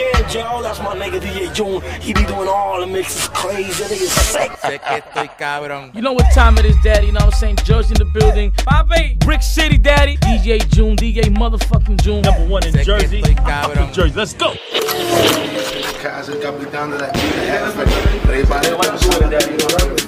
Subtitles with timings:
[0.00, 0.62] jams, y'all.
[0.62, 1.80] That's my nigga DJ June.
[2.00, 3.84] He be doing all the mixes crazy.
[3.84, 4.52] Nigga sick.
[4.60, 5.94] Sé que estoy cabrón.
[5.94, 7.06] You know what time it is, Daddy.
[7.06, 7.56] You know what I'm saying?
[7.64, 8.52] Jersey in the building.
[8.64, 10.16] Bobby, Brick City, Daddy.
[10.18, 12.22] DJ June, DJ motherfucking June.
[12.22, 13.22] Number one in Sé que Jersey.
[13.22, 13.92] estoy cabrón.
[13.92, 14.52] Jersey, let's go.
[16.02, 18.26] Cas el capitán de la chica, jefe.
[18.26, 18.62] Rey para
[18.98, 20.00] Servidor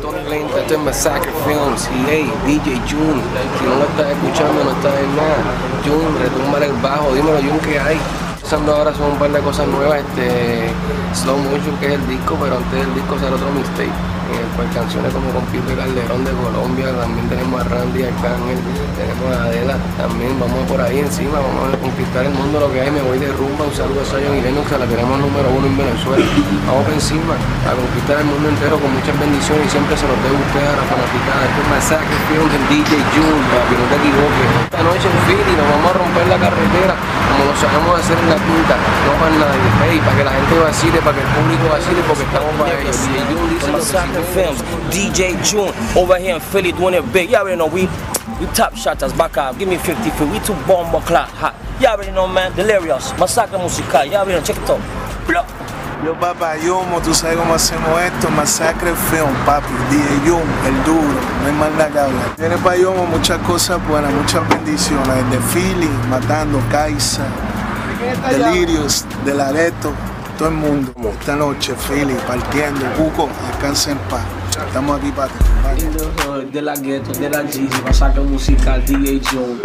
[0.00, 3.20] Tony Lenta, esto es Massacre Films y hey, DJ Jun,
[3.58, 4.70] si no lo estás escuchando no
[6.82, 7.98] bajo, dímelo Jun, ¿qué hay?
[8.42, 10.72] Usando ahora son un par de cosas nuevas, este
[11.14, 13.92] Slow Motion que es el disco, pero antes del disco sale otro mixtape,
[14.30, 18.58] en el canciones como con Pipe Calderón de Colombia, también tenemos a Randy Arcángel,
[18.94, 22.80] tenemos a Adela, también vamos por ahí encima, vamos a conquistar el mundo lo que
[22.80, 25.66] hay, me voy de rumba, un saludo a Zion y Lennox, la tenemos número uno
[25.66, 26.26] en Venezuela,
[26.66, 27.34] vamos encima,
[27.66, 30.76] a conquistar el mundo entero con muchas bendiciones y siempre se los debo a a
[30.78, 35.06] la fanaticada, esto es Massacre Films en DJ para que no te equivoques, esta noche
[35.10, 36.94] en Philly nos vamos a romper la carretera,
[37.30, 38.76] como lo sabemos hacer en la quinta,
[39.06, 42.22] no para nadie, hey, para que la gente vacile, para que el público vacile, porque
[42.24, 43.10] estamos para ellos, sí.
[44.34, 47.30] Films, DJ June, over here in Philly doing it big.
[47.30, 47.88] You already know we
[48.40, 49.58] we top shotters back up.
[49.58, 50.28] Give me 50 feet.
[50.28, 51.54] We too bomb clock hot.
[51.80, 52.52] You already know, man.
[52.54, 54.04] Delirious, Massacre Musical.
[54.04, 54.44] You already know.
[54.44, 54.80] Check it out.
[55.26, 55.59] Blah.
[56.04, 61.20] Yo, papá, Yomo, tú sabes cómo hacemos esto, Masacre Film, papi, DJ Yomo, el duro,
[61.42, 62.36] no hay más nada que hablar.
[62.36, 67.24] Tiene para Yomo muchas cosas buenas, muchas bendiciones, de Philly, matando, Kaisa,
[68.30, 69.92] Delirios, De Lareto,
[70.38, 70.90] todo el mundo.
[71.20, 74.24] Esta noche, Philly, partiendo, Cuco, descansa en paz.
[74.66, 75.44] Estamos aquí para ti.
[76.50, 79.60] De la ghetto, de la Jeezy, Massacre Musical, DJ Joe.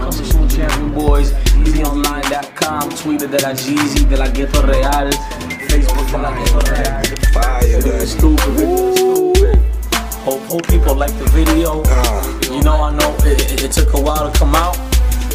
[0.00, 1.34] Coming soon, champion boys,
[1.66, 5.10] easyonline.com, Twitter de la Jeezy, de la ghetto real,
[5.70, 6.66] Facebook.
[7.32, 9.60] Fire, stupid.
[10.24, 11.82] Hope, hope people like the video.
[12.50, 14.76] You know, I know it, took a while to come out,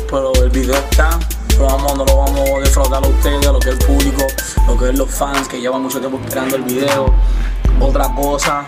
[0.10, 1.20] pero el video está.
[1.48, 4.28] Pero vamos, no lo vamos a defraudar a ustedes, lo que es el público,
[4.68, 7.14] lo que es los fans que llevan mucho tiempo esperando el video.
[7.80, 8.66] Otra cosa,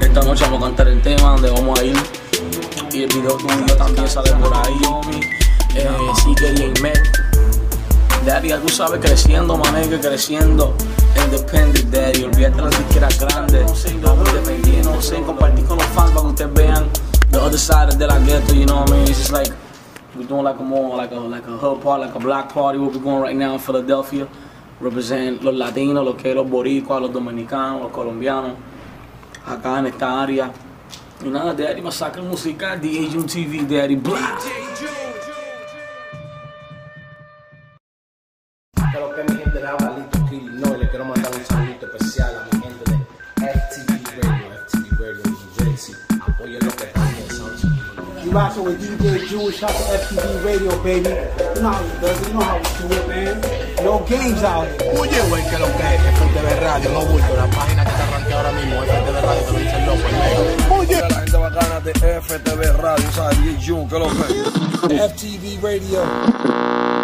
[0.00, 1.96] esta noche vamos a cantar el tema donde vamos a ir.
[2.92, 5.29] Y el video tuyo también sale por ahí, homie.
[8.42, 10.74] Ya tú sabes, creciendo, manejo, creciendo.
[11.24, 12.24] Independent, Daddy.
[12.24, 13.64] Olvídate las disqueras grandes.
[14.02, 16.88] Vamos independientes, no sé, compartir con los fans para que ustedes vean
[17.30, 19.02] the other side de la ghetto, you know what I mean?
[19.02, 19.52] It's just like,
[20.16, 22.78] we're doing like a more, like a, like a hood party, like a black party,
[22.78, 24.26] what we're going right now in Philadelphia.
[24.80, 28.52] Represent los latinos, los que los boricuas, los dominicanos, los colombianos
[29.46, 30.50] acá en esta área.
[31.24, 34.38] Y nada, Daddy Masacre Musical, DJ June TV, Daddy Blah.
[38.92, 42.56] Pero que mi gente de Abalito Kill, no, le quiero mandar un saludo especial a
[42.56, 42.96] mi gente de
[43.46, 45.94] FTV Radio, FTV Radio New Jersey.
[46.20, 47.50] Apoyen lo que están pensando.
[48.24, 51.08] You rockin' with DJ Jewish, shout to FTV Radio, baby.
[51.08, 53.40] You know how we does it, you know how we do it, man.
[53.84, 54.98] No games out here.
[54.98, 57.36] Oye, güey, que lo que es FTV Radio, no bulto.
[57.36, 60.14] La página que te arranqué ahora mismo, FTV Radio, te lo dice el loco, el
[60.18, 60.74] negro.
[60.76, 63.38] Oye, la gente bacana de FTV Radio, ¿sabes?
[63.40, 67.00] DJ Jun, que lo que FTV Radio.